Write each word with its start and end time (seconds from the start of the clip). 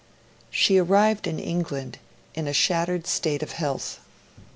She 0.49 0.79
arrived 0.79 1.27
in 1.27 1.37
England 1.37 1.99
in 2.33 2.47
a 2.47 2.53
shattered 2.53 3.05
state 3.05 3.43
of 3.43 3.51
health. 3.51 3.99